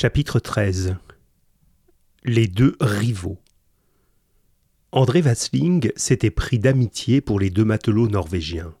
Chapitre 0.00 0.38
13 0.38 0.94
Les 2.22 2.46
deux 2.46 2.76
rivaux 2.80 3.40
André 4.92 5.20
Vasling 5.20 5.90
s'était 5.96 6.30
pris 6.30 6.60
d'amitié 6.60 7.20
pour 7.20 7.40
les 7.40 7.50
deux 7.50 7.64
matelots 7.64 8.06
norvégiens. 8.06 8.72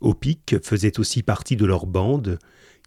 Opic 0.00 0.54
faisait 0.62 0.98
aussi 0.98 1.22
partie 1.22 1.56
de 1.56 1.66
leur 1.66 1.84
bande, 1.84 2.38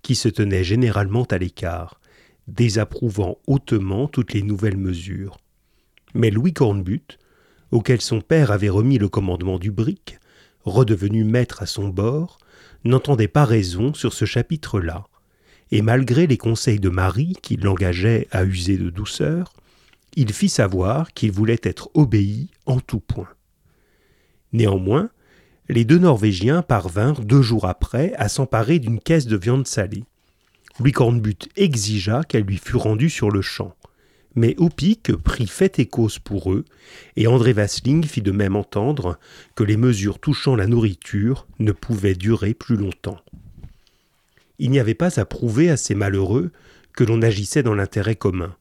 qui 0.02 0.16
se 0.16 0.30
tenait 0.30 0.64
généralement 0.64 1.26
à 1.26 1.38
l'écart, 1.38 2.02
désapprouvant 2.48 3.38
hautement 3.46 4.08
toutes 4.08 4.34
les 4.34 4.42
nouvelles 4.42 4.76
mesures. 4.76 5.38
Mais 6.16 6.32
Louis 6.32 6.54
Cornbutte, 6.54 7.20
auquel 7.70 8.02
son 8.02 8.22
père 8.22 8.50
avait 8.50 8.70
remis 8.70 8.98
le 8.98 9.10
commandement 9.10 9.60
du 9.60 9.70
brick, 9.70 10.18
redevenu 10.64 11.24
maître 11.24 11.62
à 11.62 11.68
son 11.68 11.90
bord, 11.90 12.40
n'entendait 12.84 13.28
pas 13.28 13.46
raison 13.46 13.94
sur 13.94 14.12
ce 14.12 14.26
chapitre-là, 14.26 15.06
et 15.74 15.82
malgré 15.82 16.28
les 16.28 16.38
conseils 16.38 16.80
de 16.80 16.90
Marie 16.90 17.36
qui 17.42 17.58
l'engageaient 17.58 18.28
à 18.30 18.46
user 18.46 18.78
de 18.78 18.92
douceur, 18.92 19.54
il 20.16 20.32
fit 20.32 20.48
savoir 20.48 21.14
qu'il 21.14 21.32
voulait 21.32 21.60
être 21.64 21.90
obéi 21.96 22.52
en 22.68 22.80
tout 22.80 23.00
point. 23.00 23.30
Néanmoins, 24.52 25.10
les 25.70 25.84
deux 25.84 25.98
Norvégiens 25.98 26.62
parvinrent 26.62 27.22
deux 27.22 27.42
jours 27.42 27.66
après 27.66 28.14
à 28.18 28.30
s'emparer 28.30 28.78
d'une 28.78 29.00
caisse 29.00 29.26
de 29.26 29.36
viande 29.36 29.66
salée. 29.66 30.04
Louis 30.80 30.92
Cornbutte 30.92 31.50
exigea 31.56 32.22
qu'elle 32.24 32.44
lui 32.44 32.60
fût 32.60 32.76
rendue 32.76 33.10
sur 33.10 33.32
le 33.32 33.42
champ. 33.42 33.74
Mais 34.36 34.54
Opic 34.60 35.12
prit 35.16 35.48
fait 35.48 35.80
et 35.80 35.88
cause 35.88 36.20
pour 36.20 36.54
eux, 36.54 36.66
et 37.16 37.26
André 37.26 37.52
Vasling 37.52 38.04
fit 38.04 38.22
de 38.22 38.32
même 38.32 38.56
entendre 38.56 39.18
que 39.56 39.64
les 39.64 39.78
mesures 39.78 40.20
touchant 40.20 40.56
la 40.56 40.68
nourriture 40.68 41.48
ne 41.58 41.72
pouvaient 41.72 42.14
durer 42.14 42.54
plus 42.54 42.76
longtemps. 42.76 43.18
Il 44.60 44.72
n'y 44.72 44.80
avait 44.80 44.94
pas 44.94 45.20
à 45.20 45.26
prouver 45.26 45.70
à 45.70 45.78
ces 45.78 45.96
malheureux 45.96 46.52
que 46.94 47.04
l'on 47.04 47.22
agissait 47.22 47.64
dans 47.64 47.74
l'intérêt 47.74 48.16
commun, 48.16 48.56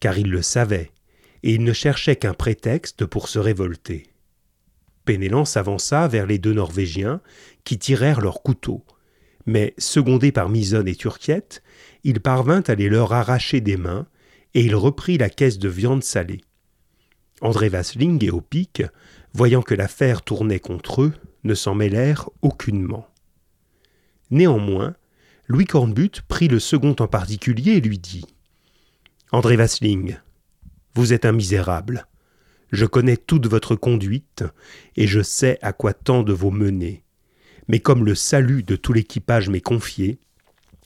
car 0.00 0.18
ils 0.18 0.30
le 0.30 0.42
savaient, 0.42 0.92
et 1.42 1.54
ils 1.54 1.64
ne 1.64 1.72
cherchaient 1.72 2.16
qu'un 2.16 2.34
prétexte 2.34 3.06
pour 3.06 3.28
se 3.28 3.38
révolter. 3.38 4.06
Pénélan 5.04 5.44
s'avança 5.44 6.08
vers 6.08 6.26
les 6.26 6.38
deux 6.38 6.52
Norvégiens, 6.52 7.20
qui 7.64 7.78
tirèrent 7.78 8.20
leurs 8.20 8.42
couteaux, 8.42 8.84
mais, 9.46 9.74
secondé 9.78 10.32
par 10.32 10.48
Misonne 10.48 10.88
et 10.88 10.96
Turquiette, 10.96 11.62
il 12.02 12.20
parvint 12.20 12.62
à 12.66 12.74
les 12.74 12.88
leur 12.88 13.12
arracher 13.12 13.60
des 13.60 13.76
mains, 13.76 14.06
et 14.54 14.62
il 14.62 14.74
reprit 14.74 15.18
la 15.18 15.30
caisse 15.30 15.58
de 15.58 15.68
viande 15.68 16.02
salée. 16.02 16.40
André 17.40 17.68
Vasling 17.68 18.24
et 18.24 18.30
Opic, 18.30 18.82
voyant 19.32 19.62
que 19.62 19.74
l'affaire 19.74 20.22
tournait 20.22 20.60
contre 20.60 21.02
eux, 21.02 21.12
ne 21.44 21.54
s'en 21.54 21.74
mêlèrent 21.74 22.28
aucunement. 22.42 23.06
Néanmoins, 24.30 24.96
Louis 25.48 25.64
Cornbutte 25.64 26.22
prit 26.22 26.48
le 26.48 26.58
second 26.58 26.96
en 26.98 27.06
particulier 27.06 27.72
et 27.72 27.80
lui 27.80 27.98
dit 28.00 28.24
André 29.30 29.54
Vasling, 29.54 30.16
vous 30.94 31.12
êtes 31.12 31.24
un 31.24 31.30
misérable. 31.30 32.08
Je 32.72 32.84
connais 32.84 33.16
toute 33.16 33.46
votre 33.46 33.76
conduite, 33.76 34.42
et 34.96 35.06
je 35.06 35.22
sais 35.22 35.58
à 35.62 35.72
quoi 35.72 35.92
tendent 35.92 36.32
vos 36.32 36.50
menées. 36.50 37.04
Mais 37.68 37.78
comme 37.78 38.04
le 38.04 38.16
salut 38.16 38.64
de 38.64 38.74
tout 38.74 38.92
l'équipage 38.92 39.48
m'est 39.48 39.60
confié, 39.60 40.18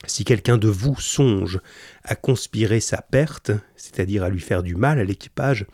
si 0.06 0.25
quelqu'un 0.25 0.58
de 0.58 0.69
vous 0.69 0.97
songe 1.00 1.61
à 2.05 2.14
conspirer 2.14 2.81
sa 2.81 3.00
perte, 3.00 3.53
c'est-à-dire 3.77 4.25
à 4.25 4.28
lui 4.28 4.41
faire 4.41 4.62
du 4.62 4.75
mal 4.75 4.98
à 4.98 5.05
l'équipage, 5.05 5.66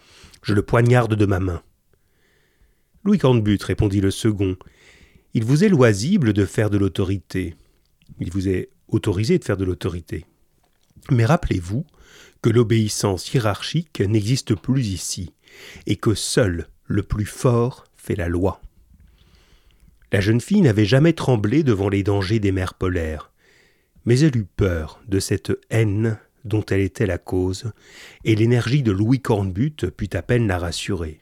je 0.43 0.55
le 0.55 0.63
poignarde 0.63 1.17
de 1.17 1.27
ma 1.27 1.41
main. 1.41 1.63
Louis 3.03 3.19
Cornbutte, 3.19 3.65
répondit 3.65 4.01
le 4.01 4.13
second, 4.13 4.57
il 5.35 5.45
vous 5.45 5.65
est 5.65 5.69
loisible 5.69 6.33
de 6.33 6.45
faire 6.45 6.71
de 6.71 6.79
l'autorité. 6.79 7.57
Il 8.21 8.31
vous 8.31 8.49
est 8.49 8.71
autorisé 8.89 9.39
de 9.39 9.45
faire 9.45 9.57
de 9.57 9.65
l'autorité. 9.65 10.25
Mais 11.11 11.25
rappelez-vous 11.25 11.85
que 12.43 12.51
l'obéissance 12.51 13.33
hiérarchique 13.33 14.01
n'existe 14.01 14.55
plus 14.55 14.89
ici, 14.89 15.33
et 15.87 15.97
que 15.97 16.15
seul 16.15 16.69
le 16.85 17.03
plus 17.03 17.27
fort 17.27 17.85
fait 17.97 18.17
la 18.17 18.29
loi. 18.29 18.61
La 20.13 20.21
jeune 20.21 20.41
fille 20.41 20.61
n'avait 20.61 20.85
jamais 20.85 21.13
tremblé 21.13 21.63
devant 21.63 21.89
les 21.89 22.03
dangers 22.03 22.39
des 22.39 22.53
mers 22.53 22.75
polaires 22.75 23.33
mais 24.07 24.21
elle 24.21 24.37
eut 24.37 24.47
peur 24.47 25.03
de 25.09 25.19
cette 25.19 25.53
haine 25.69 26.19
dont 26.45 26.65
elle 26.71 26.81
était 26.81 27.07
la 27.07 27.19
cause, 27.19 27.73
et 28.25 28.37
l'énergie 28.37 28.85
de 28.85 28.93
Louis 28.93 29.21
Cornbutte 29.21 29.91
put 29.91 30.11
à 30.17 30.23
peine 30.23 30.47
la 30.47 30.59
rassurer. 30.59 31.21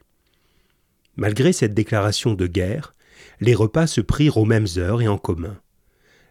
Malgré 1.17 1.51
cette 1.51 1.73
déclaration 1.73 2.35
de 2.35 2.45
guerre, 2.45 2.93
les 3.41 3.55
repas 3.55 3.87
se 3.87 4.01
prirent 4.01 4.37
aux 4.37 4.45
mêmes 4.45 4.67
heures 4.77 5.01
et 5.01 5.07
en 5.07 5.17
commun. 5.17 5.57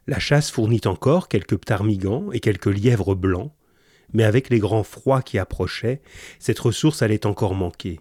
La 0.06 0.19
chasse 0.19 0.50
fournit 0.50 0.82
encore 0.84 1.28
quelques 1.28 1.56
ptarmigans 1.56 2.31
et 2.32 2.41
quelques 2.41 2.66
lièvres 2.66 3.15
blancs, 3.15 3.53
mais 4.12 4.25
avec 4.25 4.50
les 4.50 4.59
grands 4.59 4.84
froids 4.84 5.22
qui 5.22 5.38
approchaient, 5.38 6.03
cette 6.38 6.59
ressource 6.59 7.03
allait 7.03 7.26
encore 7.26 7.54
manquer. 7.54 8.00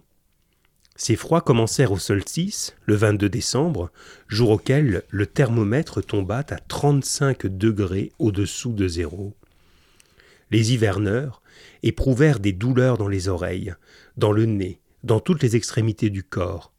Ces 0.96 1.16
froids 1.16 1.40
commencèrent 1.40 1.92
au 1.92 1.98
solstice, 1.98 2.76
le 2.84 2.94
22 2.94 3.28
décembre, 3.28 3.90
jour 4.28 4.50
auquel 4.50 5.02
le 5.08 5.26
thermomètre 5.26 6.04
tomba 6.04 6.38
à 6.38 6.58
35 6.58 7.46
degrés 7.46 8.12
au-dessous 8.18 8.72
de 8.72 8.86
zéro. 8.86 9.34
Les 10.50 10.72
hiverneurs 10.72 11.42
éprouvèrent 11.82 12.38
des 12.38 12.52
douleurs 12.52 12.96
dans 12.96 13.08
les 13.08 13.28
oreilles, 13.28 13.74
dans 14.16 14.30
le 14.30 14.44
nez, 14.44 14.78
dans 15.02 15.18
toutes 15.18 15.42
les 15.42 15.56
extrémités 15.56 16.10
du 16.10 16.22
corps. 16.22 16.73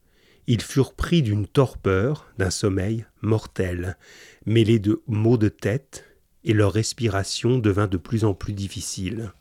Ils 0.47 0.61
furent 0.61 0.93
pris 0.93 1.21
d'une 1.21 1.47
torpeur, 1.47 2.31
d'un 2.37 2.51
sommeil 2.51 3.05
mortel, 3.21 3.97
mêlé 4.45 4.79
de 4.79 5.01
maux 5.07 5.37
de 5.37 5.49
tête, 5.49 6.05
et 6.43 6.53
leur 6.53 6.73
respiration 6.73 7.57
devint 7.57 7.87
de 7.87 7.97
plus 7.97 8.23
en 8.23 8.35
plus 8.35 8.53
difficile. 8.53 9.33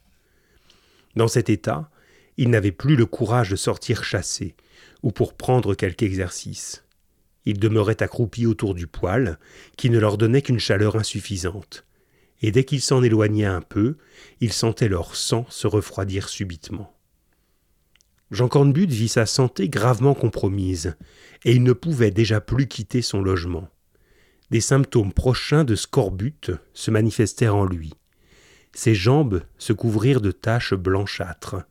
Dans 1.16 1.28
cet 1.28 1.50
état, 1.50 1.91
ils 2.38 2.48
n'avaient 2.48 2.72
plus 2.72 2.97
le 2.97 3.06
courage 3.06 3.50
de 3.50 3.56
sortir 3.56 4.03
chasser, 4.03 4.56
ou 5.03 5.10
pour 5.10 5.34
prendre 5.34 5.75
quelque 5.75 6.04
exercice. 6.04 6.84
Ils 7.44 7.60
demeuraient 7.60 8.03
accroupis 8.03 8.47
autour 8.47 8.75
du 8.75 8.87
poêle, 8.87 9.38
qui 9.76 9.91
ne 9.91 9.98
leur 9.98 10.16
donnait 10.16 10.41
qu'une 10.41 10.59
chaleur 10.59 10.97
insuffisante, 10.97 11.84
et 12.41 12.50
dès 12.50 12.64
qu'ils 12.64 12.81
s'en 12.81 13.03
éloignaient 13.03 13.44
un 13.44 13.60
peu, 13.60 13.97
ils 14.41 14.53
sentaient 14.53 14.88
leur 14.88 15.16
sang 15.16 15.44
se 15.50 15.66
refroidir 15.66 16.31
subitement. 16.31 16.94
Jean 18.34 18.48
Cornbutte 18.48 18.90
vit 18.90 19.08
sa 19.08 19.26
santé 19.26 19.68
gravement 19.68 20.14
compromise, 20.14 20.96
et 21.44 21.52
il 21.52 21.62
ne 21.62 21.72
pouvait 21.72 22.10
déjà 22.10 22.40
plus 22.40 22.66
quitter 22.66 23.00
son 23.00 23.22
logement. 23.22 23.68
Des 24.50 24.60
symptômes 24.60 25.12
prochains 25.12 25.62
de 25.62 25.76
scorbut 25.76 26.50
se 26.72 26.90
manifestèrent 26.90 27.54
en 27.54 27.64
lui. 27.64 27.94
Ses 28.72 28.96
jambes 28.96 29.42
se 29.56 29.72
couvrirent 29.72 30.20
de 30.20 30.32
taches 30.32 30.74
blanchâtres. 30.74 31.62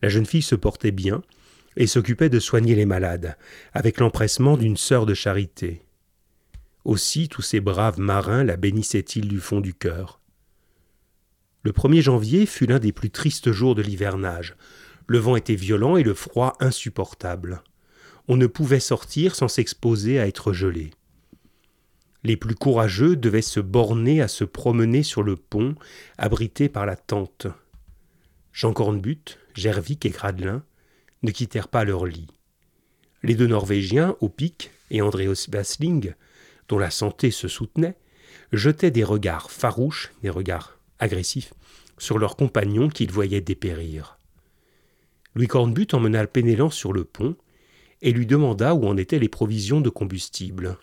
La 0.00 0.08
jeune 0.08 0.24
fille 0.24 0.40
se 0.40 0.54
portait 0.54 0.92
bien, 0.92 1.22
et 1.76 1.86
s'occupait 1.86 2.30
de 2.30 2.40
soigner 2.40 2.74
les 2.74 2.86
malades, 2.86 3.36
avec 3.74 4.00
l'empressement 4.00 4.56
d'une 4.56 4.78
sœur 4.78 5.04
de 5.04 5.12
charité. 5.12 5.82
Aussi 6.86 7.28
tous 7.28 7.42
ces 7.42 7.60
braves 7.60 8.00
marins 8.00 8.44
la 8.44 8.56
bénissaient-ils 8.56 9.28
du 9.28 9.40
fond 9.40 9.60
du 9.60 9.74
cœur. 9.74 10.20
Le 11.64 11.72
1er 11.72 12.00
janvier 12.00 12.46
fut 12.46 12.64
l'un 12.64 12.78
des 12.78 12.92
plus 12.92 13.10
tristes 13.10 13.52
jours 13.52 13.74
de 13.74 13.82
l'hivernage. 13.82 14.56
Le 15.06 15.18
vent 15.18 15.36
était 15.36 15.54
violent 15.54 15.96
et 15.96 16.02
le 16.02 16.14
froid 16.14 16.54
insupportable. 16.60 17.62
On 18.28 18.36
ne 18.36 18.46
pouvait 18.46 18.80
sortir 18.80 19.34
sans 19.34 19.48
s'exposer 19.48 20.18
à 20.18 20.26
être 20.26 20.52
gelé. 20.52 20.90
Les 22.24 22.36
plus 22.36 22.56
courageux 22.56 23.14
devaient 23.14 23.40
se 23.40 23.60
borner 23.60 24.20
à 24.20 24.26
se 24.26 24.42
promener 24.42 25.04
sur 25.04 25.22
le 25.22 25.36
pont, 25.36 25.76
abrités 26.18 26.68
par 26.68 26.84
la 26.84 26.96
tente. 26.96 27.46
Jean 28.52 28.72
Cornbutte, 28.72 29.38
Gervic 29.54 30.04
et 30.06 30.10
Gradelin 30.10 30.64
ne 31.22 31.30
quittèrent 31.30 31.68
pas 31.68 31.84
leur 31.84 32.04
lit. 32.04 32.26
Les 33.22 33.36
deux 33.36 33.46
Norvégiens, 33.46 34.16
Opic 34.20 34.70
et 34.90 35.02
Andreas 35.02 35.46
Basling, 35.48 36.14
dont 36.68 36.78
la 36.78 36.90
santé 36.90 37.30
se 37.30 37.46
soutenait, 37.46 37.96
jetaient 38.52 38.90
des 38.90 39.04
regards 39.04 39.50
farouches, 39.50 40.12
des 40.22 40.30
regards 40.30 40.78
agressifs, 40.98 41.54
sur 41.98 42.18
leurs 42.18 42.36
compagnons 42.36 42.88
qu'ils 42.88 43.12
voyaient 43.12 43.40
dépérir. 43.40 44.15
Louis 45.36 45.48
Cornbutte 45.48 45.92
emmena 45.92 46.26
Pénélan 46.26 46.70
sur 46.70 46.94
le 46.94 47.04
pont 47.04 47.36
et 48.00 48.10
lui 48.10 48.24
demanda 48.24 48.74
où 48.74 48.86
en 48.86 48.96
étaient 48.96 49.18
les 49.18 49.28
provisions 49.28 49.82
de 49.82 49.90
combustible. 49.90 50.78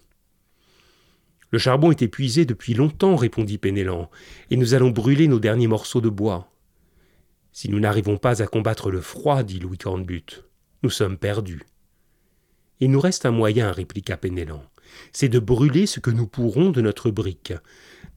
Le 1.49 1.57
charbon 1.57 1.89
est 1.89 2.03
épuisé 2.03 2.45
depuis 2.45 2.75
longtemps, 2.75 3.15
répondit 3.15 3.57
Pénélan, 3.57 4.11
et 4.51 4.55
nous 4.55 4.75
allons 4.75 4.91
brûler 4.91 5.27
nos 5.27 5.39
derniers 5.39 5.65
morceaux 5.65 6.01
de 6.01 6.09
bois. 6.09 6.51
Si 7.51 7.67
nous 7.67 7.79
n'arrivons 7.79 8.17
pas 8.17 8.43
à 8.43 8.47
combattre 8.47 8.91
le 8.91 9.01
froid, 9.01 9.41
dit 9.41 9.57
Louis 9.57 9.79
Cornbutte, 9.79 10.43
nous 10.83 10.91
sommes 10.91 11.17
perdus. 11.17 11.63
Il 12.79 12.91
nous 12.91 12.99
reste 12.99 13.25
un 13.25 13.31
moyen, 13.31 13.71
répliqua 13.71 14.17
Pénélan, 14.17 14.63
c'est 15.11 15.29
de 15.29 15.39
brûler 15.39 15.85
ce 15.85 15.99
que 15.99 16.11
nous 16.11 16.27
pourrons 16.27 16.71
de 16.71 16.81
notre 16.81 17.11
brique, 17.11 17.53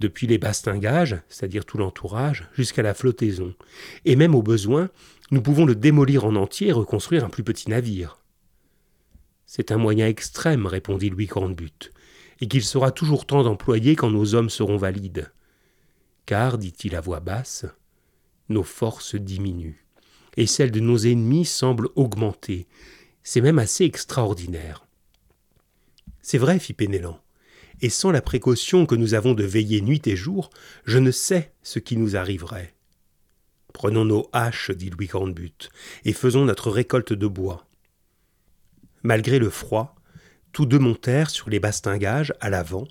depuis 0.01 0.27
les 0.27 0.39
bastingages, 0.39 1.17
c'est-à-dire 1.29 1.65
tout 1.65 1.79
l'entourage, 1.79 2.49
jusqu'à 2.55 2.83
la 2.83 2.95
flottaison, 2.95 3.55
et 4.05 4.17
même 4.17 4.35
au 4.35 4.43
besoin, 4.43 4.91
nous 5.31 5.43
pouvons 5.43 5.65
le 5.65 5.75
démolir 5.75 6.25
en 6.25 6.37
entier 6.37 6.69
et 6.69 6.73
reconstruire 6.73 7.25
un 7.25 7.31
plus 7.31 7.45
petit 7.45 7.71
navire. 7.71 8.19
C'est 9.47 9.73
un 9.73 9.79
moyen 9.79 10.07
extrême, 10.07 10.67
répondit 10.67 11.11
Louis 11.11 11.27
Cornbutte, 11.27 11.93
et 12.41 12.49
qu'il 12.49 12.63
sera 12.63 12.91
toujours 12.91 13.27
temps 13.27 13.43
d'employer 13.43 13.97
quand 13.97 14.11
nos 14.11 14.35
hommes 14.35 14.51
seront 14.51 14.77
valides. 14.77 15.33
Car, 16.27 16.59
dit-il 16.59 16.95
à 16.97 17.01
voix 17.01 17.21
basse, 17.21 17.65
nos 18.49 18.65
forces 18.65 19.15
diminuent, 19.15 19.85
et 20.37 20.47
celles 20.47 20.71
de 20.71 20.81
nos 20.81 20.99
ennemis 20.99 21.45
semblent 21.45 21.89
augmenter. 21.95 22.67
C'est 23.23 23.41
même 23.41 23.59
assez 23.59 23.85
extraordinaire. 23.85 24.86
C'est 26.29 26.39
vrai, 26.39 26.59
fit 26.59 26.73
Pénélan, 26.73 27.23
et 27.83 27.89
sans 27.89 28.11
la 28.11 28.21
précaution 28.21 28.85
que 28.85 28.97
nous 28.97 29.15
avons 29.15 29.33
de 29.33 29.45
veiller 29.45 29.81
nuit 29.81 30.03
et 30.07 30.17
jour, 30.17 30.51
je 30.85 30.99
ne 30.99 31.13
sais 31.13 31.53
ce 31.63 31.79
qui 31.79 31.97
nous 31.97 32.17
arriverait. 32.17 32.75
Prenons 33.73 34.05
nos 34.05 34.29
haches, 34.33 34.73
dit 34.73 34.91
Louis 34.91 35.07
Cornbutte, 35.07 35.71
et 36.05 36.13
faisons 36.13 36.45
notre 36.45 36.73
récolte 36.73 37.13
de 37.13 37.29
bois. 37.29 37.69
Malgré 39.05 39.39
le 39.39 39.51
froid, 39.51 39.95
tous 40.51 40.67
deux 40.67 40.81
montèrent 40.81 41.31
sur 41.31 41.49
les 41.49 41.61
bastingages 41.61 42.35
à 42.41 42.51
l'avant, 42.51 42.89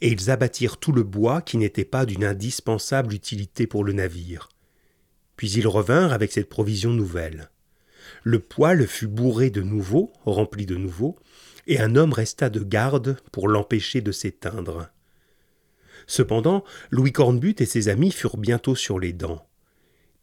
et 0.00 0.08
ils 0.08 0.32
abattirent 0.32 0.78
tout 0.78 0.90
le 0.90 1.04
bois 1.04 1.40
qui 1.40 1.58
n'était 1.58 1.84
pas 1.84 2.04
d'une 2.04 2.24
indispensable 2.24 3.14
utilité 3.14 3.68
pour 3.68 3.84
le 3.84 3.92
navire. 3.92 4.48
Puis 5.36 5.52
ils 5.52 5.68
revinrent 5.68 6.12
avec 6.12 6.32
cette 6.32 6.48
provision 6.48 6.90
nouvelle. 6.90 7.48
Le 8.22 8.38
poêle 8.38 8.86
fut 8.86 9.06
bourré 9.06 9.50
de 9.50 9.62
nouveau, 9.62 10.12
rempli 10.24 10.66
de 10.66 10.76
nouveau, 10.76 11.16
et 11.66 11.80
un 11.80 11.96
homme 11.96 12.12
resta 12.12 12.50
de 12.50 12.60
garde 12.60 13.16
pour 13.30 13.48
l'empêcher 13.48 14.00
de 14.00 14.12
s'éteindre. 14.12 14.88
Cependant, 16.06 16.64
Louis 16.90 17.12
Cornbutte 17.12 17.60
et 17.60 17.66
ses 17.66 17.88
amis 17.88 18.10
furent 18.10 18.36
bientôt 18.36 18.74
sur 18.74 18.98
les 18.98 19.12
dents. 19.12 19.46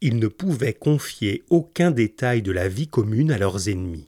Ils 0.00 0.18
ne 0.18 0.28
pouvaient 0.28 0.74
confier 0.74 1.44
aucun 1.50 1.90
détail 1.90 2.42
de 2.42 2.52
la 2.52 2.68
vie 2.68 2.88
commune 2.88 3.32
à 3.32 3.38
leurs 3.38 3.68
ennemis. 3.68 4.06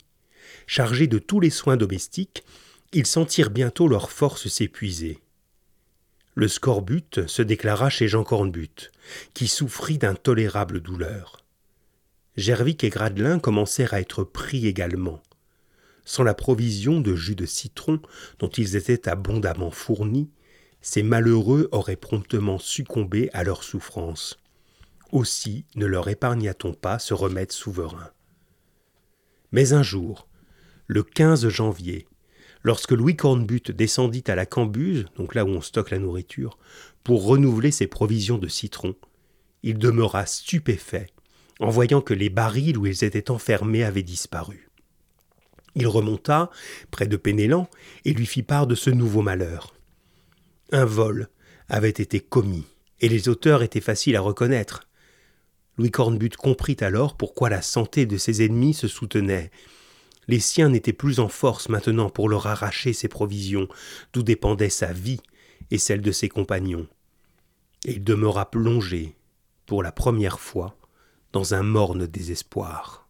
Chargés 0.67 1.06
de 1.06 1.19
tous 1.19 1.40
les 1.40 1.50
soins 1.50 1.76
domestiques, 1.76 2.44
ils 2.93 3.06
sentirent 3.06 3.50
bientôt 3.50 3.88
leurs 3.88 4.11
forces 4.11 4.49
s'épuiser. 4.49 5.19
Le 6.34 6.49
scorbut 6.49 7.26
se 7.26 7.43
déclara 7.43 7.90
chez 7.90 8.08
Jean 8.08 8.25
Cornbutte, 8.25 8.90
qui 9.34 9.49
souffrit 9.49 9.99
d'intolérables 9.99 10.81
douleurs. 10.81 11.42
Gervic 12.37 12.82
et 12.82 12.88
Gradelin 12.88 13.38
commencèrent 13.38 13.93
à 13.93 14.00
être 14.00 14.25
pris 14.25 14.67
également. 14.67 15.23
Sans 16.05 16.23
la 16.23 16.34
provision 16.34 17.00
de 17.00 17.14
jus 17.14 17.34
de 17.34 17.44
citron 17.44 18.00
dont 18.38 18.49
ils 18.49 18.75
étaient 18.76 19.08
abondamment 19.08 19.70
fournis, 19.70 20.31
ces 20.81 21.02
malheureux 21.02 21.69
auraient 21.73 21.96
promptement 21.96 22.58
succombé 22.58 23.29
à 23.34 23.44
leurs 23.44 23.62
souffrances. 23.62 24.38
Aussi 25.12 25.67
ne 25.76 25.84
leur 25.84 26.08
épargna-t-on 26.08 26.73
pas 26.73 26.99
ce 26.99 27.12
remède 27.12 27.52
souverain. 27.52 28.11
Mais 29.52 29.75
un 29.75 29.82
jour, 29.82 30.26
le 30.87 31.02
15 31.02 31.49
janvier, 31.49 32.08
lorsque 32.62 32.93
Louis 32.93 33.14
Cornbutte 33.14 33.70
descendit 33.70 34.25
à 34.26 34.34
la 34.34 34.46
cambuse, 34.46 35.05
donc 35.17 35.34
là 35.34 35.44
où 35.44 35.49
on 35.49 35.61
stocke 35.61 35.90
la 35.90 35.99
nourriture, 35.99 36.58
pour 37.05 37.26
renouveler 37.26 37.70
ses 37.70 37.87
provisions 37.87 38.38
de 38.38 38.49
citron, 38.49 38.94
il 39.62 39.76
demeura 39.76 40.25
stupéfait 40.25 41.12
en 41.62 41.70
voyant 41.70 42.00
que 42.00 42.12
les 42.12 42.29
barils 42.29 42.76
où 42.76 42.87
ils 42.87 43.05
étaient 43.05 43.31
enfermés 43.31 43.85
avaient 43.85 44.03
disparu. 44.03 44.69
Il 45.76 45.87
remonta 45.87 46.50
près 46.91 47.06
de 47.06 47.17
Pénélan 47.17 47.69
et 48.05 48.12
lui 48.12 48.26
fit 48.26 48.43
part 48.43 48.67
de 48.67 48.75
ce 48.75 48.91
nouveau 48.91 49.23
malheur. 49.23 49.73
Un 50.73 50.85
vol 50.85 51.29
avait 51.69 51.88
été 51.88 52.19
commis, 52.19 52.67
et 53.00 53.09
les 53.09 53.29
auteurs 53.29 53.62
étaient 53.62 53.81
faciles 53.81 54.17
à 54.17 54.20
reconnaître. 54.20 54.88
Louis 55.79 55.93
Cornbutte 55.93 56.37
comprit 56.37 56.76
alors 56.81 57.17
pourquoi 57.17 57.49
la 57.49 57.62
santé 57.62 58.06
de 58.06 58.17
ses 58.17 58.44
ennemis 58.44 58.75
se 58.75 58.88
soutenait. 58.88 59.53
Les 60.26 60.41
siens 60.41 60.69
n'étaient 60.69 60.93
plus 60.93 61.20
en 61.20 61.29
force 61.29 61.69
maintenant 61.69 62.11
pour 62.11 62.29
leur 62.29 62.49
arracher 62.49 62.93
ses 62.93 63.08
provisions, 63.08 63.69
d'où 64.12 64.25
dépendait 64.25 64.69
sa 64.69 64.93
vie 64.93 65.20
et 65.70 65.79
celle 65.79 66.00
de 66.03 66.12
ses 66.12 66.29
compagnons. 66.29 66.88
Et 67.85 67.93
il 67.93 68.05
demeura 68.05 68.50
plongé, 68.50 69.15
pour 69.67 69.82
la 69.82 69.93
première 69.93 70.41
fois, 70.41 70.76
dans 71.32 71.55
un 71.55 71.62
morne 71.62 72.06
désespoir. 72.06 73.01